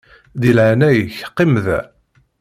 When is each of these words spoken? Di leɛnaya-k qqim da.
Di 0.41 0.51
leɛnaya-k 0.57 1.21
qqim 1.35 1.53
da. 1.65 1.79